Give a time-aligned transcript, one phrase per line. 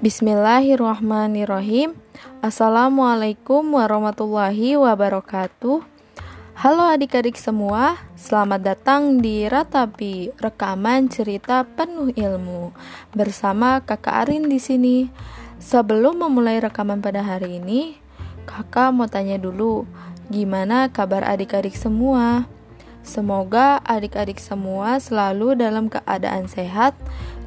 [0.00, 1.92] Bismillahirrahmanirrahim.
[2.40, 5.84] Assalamualaikum warahmatullahi wabarakatuh.
[6.56, 12.72] Halo adik-adik semua, selamat datang di Ratapi, rekaman cerita penuh ilmu
[13.12, 15.12] bersama Kakak Arin di sini.
[15.60, 18.00] Sebelum memulai rekaman pada hari ini,
[18.48, 19.84] Kakak mau tanya dulu,
[20.32, 22.48] gimana kabar adik-adik semua?
[23.00, 26.92] Semoga adik-adik semua selalu dalam keadaan sehat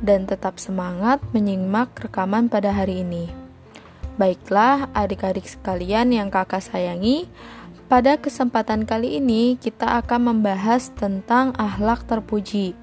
[0.01, 3.29] dan tetap semangat menyimak rekaman pada hari ini.
[4.17, 7.25] Baiklah, adik-adik sekalian yang kakak sayangi,
[7.89, 12.73] pada kesempatan kali ini kita akan membahas tentang akhlak terpuji.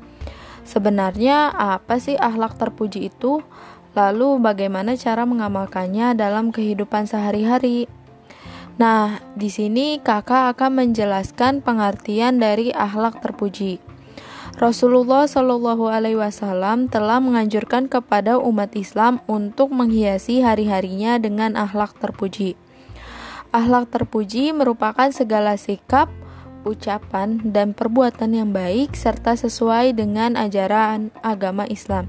[0.62, 3.42] Sebenarnya, apa sih akhlak terpuji itu?
[3.98, 7.90] Lalu, bagaimana cara mengamalkannya dalam kehidupan sehari-hari?
[8.80, 13.76] Nah, di sini kakak akan menjelaskan pengertian dari akhlak terpuji.
[14.56, 22.56] Rasulullah Shallallahu Alaihi Wasallam telah menganjurkan kepada umat Islam untuk menghiasi hari-harinya dengan akhlak terpuji.
[23.52, 26.08] Akhlak terpuji merupakan segala sikap,
[26.64, 32.08] ucapan, dan perbuatan yang baik serta sesuai dengan ajaran agama Islam.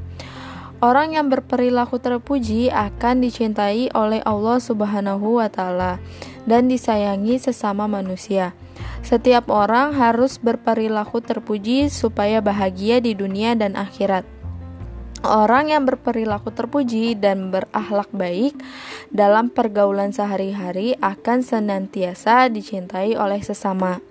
[0.80, 6.02] Orang yang berperilaku terpuji akan dicintai oleh Allah Subhanahu wa taala
[6.46, 8.54] dan disayangi sesama manusia.
[9.02, 14.24] Setiap orang harus berperilaku terpuji supaya bahagia di dunia dan akhirat.
[15.22, 18.58] Orang yang berperilaku terpuji dan berakhlak baik
[19.14, 24.02] dalam pergaulan sehari-hari akan senantiasa dicintai oleh sesama.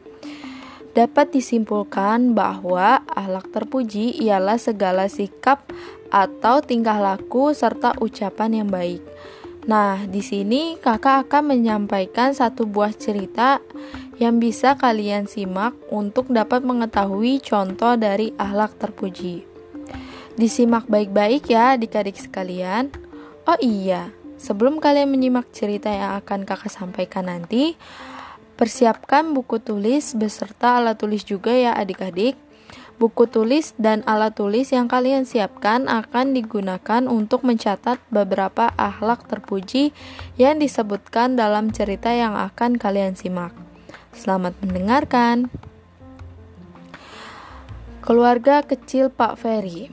[0.91, 5.67] Dapat disimpulkan bahwa akhlak terpuji ialah segala sikap
[6.15, 9.03] atau tingkah laku serta ucapan yang baik.
[9.69, 13.61] Nah, di sini kakak akan menyampaikan satu buah cerita
[14.17, 19.45] yang bisa kalian simak untuk dapat mengetahui contoh dari akhlak terpuji.
[20.37, 22.89] Disimak baik-baik ya adik-adik sekalian.
[23.45, 27.77] Oh iya, sebelum kalian menyimak cerita yang akan kakak sampaikan nanti,
[28.57, 32.37] persiapkan buku tulis beserta alat tulis juga ya adik-adik.
[33.01, 39.97] Buku tulis dan alat tulis yang kalian siapkan akan digunakan untuk mencatat beberapa akhlak terpuji
[40.37, 43.57] yang disebutkan dalam cerita yang akan kalian simak.
[44.13, 45.49] Selamat mendengarkan.
[48.05, 49.89] Keluarga kecil Pak Ferry.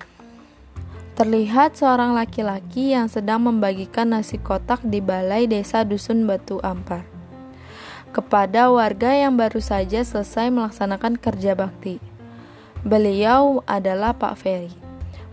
[1.16, 7.08] Terlihat seorang laki-laki yang sedang membagikan nasi kotak di balai desa Dusun Batu Ampar
[8.12, 12.07] kepada warga yang baru saja selesai melaksanakan kerja bakti.
[12.88, 14.72] Beliau adalah Pak Ferry.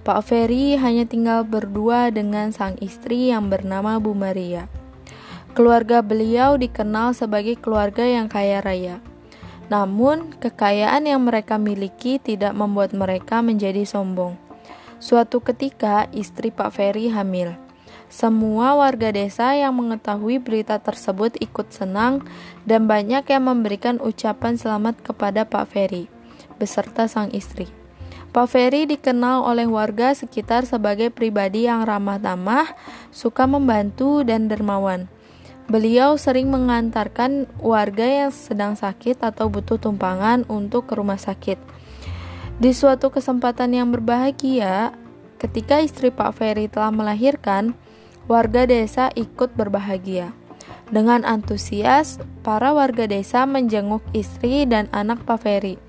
[0.02, 4.66] Pak Ferry hanya tinggal berdua dengan sang istri yang bernama Bu Maria.
[5.54, 8.98] Keluarga beliau dikenal sebagai keluarga yang kaya raya.
[9.70, 14.34] Namun, kekayaan yang mereka miliki tidak membuat mereka menjadi sombong.
[14.98, 17.54] Suatu ketika, istri Pak Ferry hamil.
[18.10, 22.26] Semua warga desa yang mengetahui berita tersebut ikut senang
[22.66, 26.13] dan banyak yang memberikan ucapan selamat kepada Pak Ferry
[26.56, 27.70] beserta sang istri.
[28.34, 32.66] Pak Ferry dikenal oleh warga sekitar sebagai pribadi yang ramah tamah,
[33.14, 35.06] suka membantu, dan dermawan.
[35.70, 41.56] Beliau sering mengantarkan warga yang sedang sakit atau butuh tumpangan untuk ke rumah sakit.
[42.58, 44.92] Di suatu kesempatan yang berbahagia,
[45.38, 47.78] ketika istri Pak Ferry telah melahirkan,
[48.26, 50.34] warga desa ikut berbahagia.
[50.92, 55.80] Dengan antusias, para warga desa menjenguk istri dan anak Pak Ferry.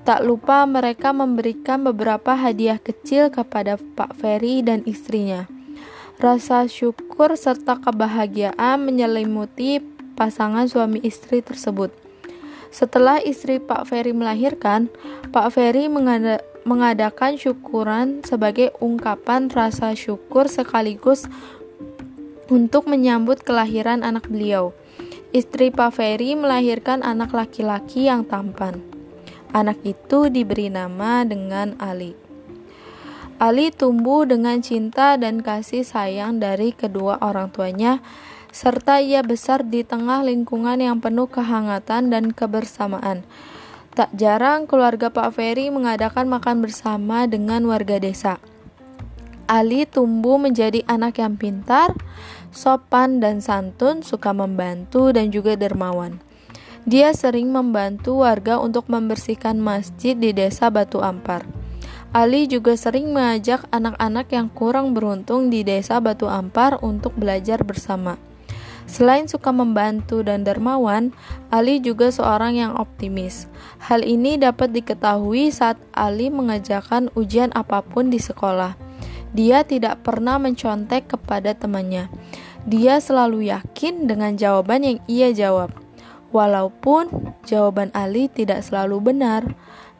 [0.00, 5.44] Tak lupa mereka memberikan beberapa hadiah kecil kepada Pak Ferry dan istrinya.
[6.16, 9.80] Rasa syukur serta kebahagiaan menyelimuti
[10.16, 11.92] pasangan suami istri tersebut.
[12.70, 14.92] Setelah istri Pak Ferry melahirkan,
[15.32, 21.24] Pak Ferry mengada mengadakan syukuran sebagai ungkapan rasa syukur sekaligus
[22.52, 24.76] untuk menyambut kelahiran anak beliau.
[25.32, 28.89] Istri Pak Ferry melahirkan anak laki-laki yang tampan.
[29.50, 32.14] Anak itu diberi nama dengan Ali.
[33.40, 37.98] Ali tumbuh dengan cinta dan kasih sayang dari kedua orang tuanya,
[38.54, 43.26] serta ia besar di tengah lingkungan yang penuh kehangatan dan kebersamaan.
[43.96, 48.38] Tak jarang keluarga Pak Ferry mengadakan makan bersama dengan warga desa.
[49.50, 51.98] Ali tumbuh menjadi anak yang pintar,
[52.54, 56.22] sopan dan santun, suka membantu dan juga dermawan.
[56.88, 61.44] Dia sering membantu warga untuk membersihkan masjid di desa Batu Ampar.
[62.10, 68.16] Ali juga sering mengajak anak-anak yang kurang beruntung di desa Batu Ampar untuk belajar bersama.
[68.90, 71.14] Selain suka membantu dan dermawan,
[71.52, 73.46] Ali juga seorang yang optimis.
[73.78, 78.74] Hal ini dapat diketahui saat Ali mengajarkan ujian apa pun di sekolah.
[79.30, 82.10] Dia tidak pernah mencontek kepada temannya.
[82.66, 85.70] Dia selalu yakin dengan jawaban yang ia jawab.
[86.30, 89.42] Walaupun jawaban Ali tidak selalu benar,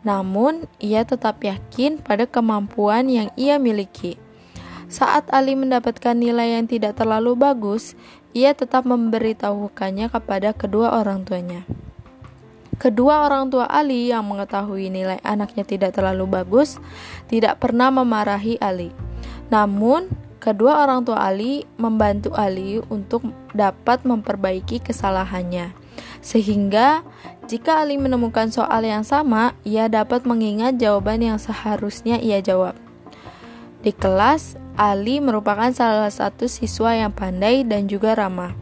[0.07, 4.17] namun ia tetap yakin pada kemampuan yang ia miliki.
[4.91, 7.95] Saat Ali mendapatkan nilai yang tidak terlalu bagus,
[8.35, 11.63] ia tetap memberitahukannya kepada kedua orang tuanya.
[12.81, 16.81] Kedua orang tua Ali yang mengetahui nilai anaknya tidak terlalu bagus
[17.29, 18.89] tidak pernah memarahi Ali.
[19.53, 20.09] Namun,
[20.41, 23.21] kedua orang tua Ali membantu Ali untuk
[23.53, 25.80] dapat memperbaiki kesalahannya.
[26.21, 27.01] Sehingga,
[27.49, 32.77] jika Ali menemukan soal yang sama, ia dapat mengingat jawaban yang seharusnya ia jawab.
[33.81, 38.53] Di kelas, Ali merupakan salah satu siswa yang pandai dan juga ramah.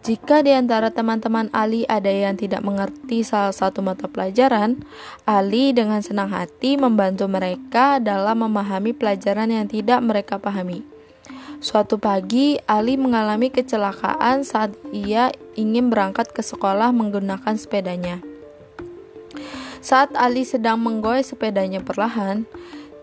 [0.00, 4.80] Jika di antara teman-teman Ali ada yang tidak mengerti salah satu mata pelajaran,
[5.28, 10.99] Ali dengan senang hati membantu mereka dalam memahami pelajaran yang tidak mereka pahami.
[11.60, 15.28] Suatu pagi, Ali mengalami kecelakaan saat ia
[15.60, 18.24] ingin berangkat ke sekolah menggunakan sepedanya.
[19.84, 22.48] Saat Ali sedang menggoyah sepedanya perlahan,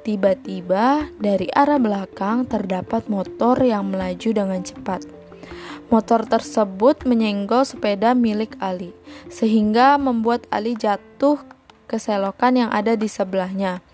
[0.01, 5.05] tiba-tiba dari arah belakang terdapat motor yang melaju dengan cepat.
[5.93, 8.89] Motor tersebut menyenggol sepeda milik Ali,
[9.29, 11.37] sehingga membuat Ali jatuh
[11.85, 13.85] ke selokan yang ada di sebelahnya.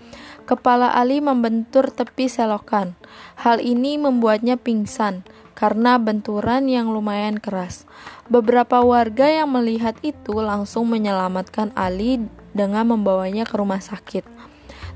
[0.44, 3.00] Kepala Ali membentur tepi selokan.
[3.40, 5.24] Hal ini membuatnya pingsan
[5.56, 7.88] karena benturan yang lumayan keras.
[8.28, 14.28] Beberapa warga yang melihat itu langsung menyelamatkan Ali dengan membawanya ke rumah sakit.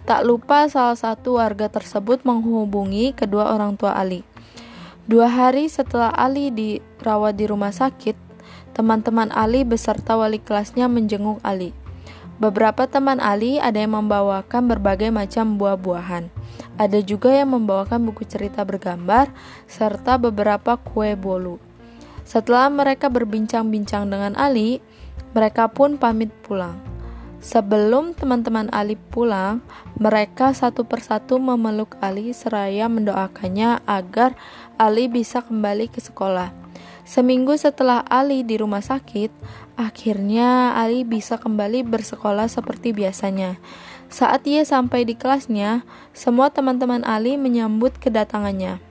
[0.04, 4.28] Tak lupa salah satu warga tersebut menghubungi kedua orang tua Ali.
[5.08, 8.20] Dua hari setelah Ali dirawat di rumah sakit,
[8.76, 11.72] teman-teman Ali beserta wali kelasnya menjenguk Ali.
[12.38, 16.30] Beberapa teman Ali ada yang membawakan berbagai macam buah-buahan.
[16.78, 19.34] Ada juga yang membawakan buku cerita bergambar
[19.66, 21.58] serta beberapa kue bolu.
[22.22, 24.86] Setelah mereka berbincang-bincang dengan Ali,
[25.34, 26.78] mereka pun pamit pulang.
[27.42, 29.66] Sebelum teman-teman Ali pulang,
[29.98, 34.38] mereka satu persatu memeluk Ali seraya mendoakannya agar
[34.78, 36.67] Ali bisa kembali ke sekolah.
[37.08, 39.32] Seminggu setelah Ali di rumah sakit,
[39.80, 43.56] akhirnya Ali bisa kembali bersekolah seperti biasanya.
[44.12, 48.84] Saat ia sampai di kelasnya, semua teman-teman Ali menyambut kedatangannya.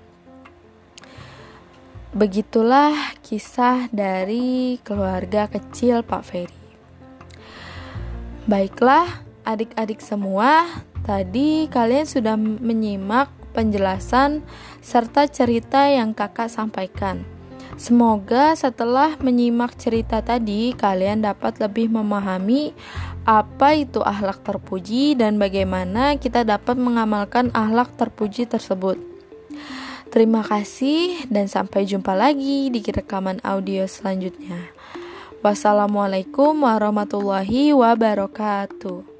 [2.17, 6.57] Begitulah kisah dari keluarga kecil Pak Ferry.
[8.49, 10.65] Baiklah, adik-adik semua,
[11.05, 14.41] tadi kalian sudah menyimak penjelasan
[14.81, 17.36] serta cerita yang kakak sampaikan.
[17.77, 22.73] Semoga setelah menyimak cerita tadi, kalian dapat lebih memahami
[23.29, 28.97] apa itu akhlak terpuji dan bagaimana kita dapat mengamalkan akhlak terpuji tersebut.
[30.09, 34.73] Terima kasih, dan sampai jumpa lagi di rekaman audio selanjutnya.
[35.45, 39.16] Wassalamualaikum warahmatullahi wabarakatuh.